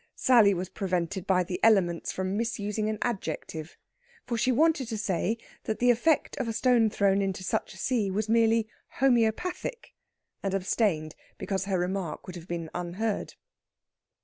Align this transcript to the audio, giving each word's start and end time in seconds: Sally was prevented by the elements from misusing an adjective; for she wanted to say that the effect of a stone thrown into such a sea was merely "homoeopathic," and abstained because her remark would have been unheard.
Sally 0.15 0.55
was 0.55 0.67
prevented 0.69 1.27
by 1.27 1.43
the 1.43 1.59
elements 1.61 2.11
from 2.11 2.35
misusing 2.35 2.89
an 2.89 2.97
adjective; 3.03 3.77
for 4.25 4.35
she 4.35 4.51
wanted 4.51 4.87
to 4.87 4.97
say 4.97 5.37
that 5.65 5.77
the 5.77 5.91
effect 5.91 6.35
of 6.37 6.47
a 6.47 6.53
stone 6.53 6.89
thrown 6.89 7.21
into 7.21 7.43
such 7.43 7.75
a 7.75 7.77
sea 7.77 8.09
was 8.09 8.27
merely 8.27 8.67
"homoeopathic," 8.97 9.93
and 10.41 10.55
abstained 10.55 11.13
because 11.37 11.65
her 11.65 11.77
remark 11.77 12.25
would 12.25 12.35
have 12.35 12.47
been 12.47 12.67
unheard. 12.73 13.35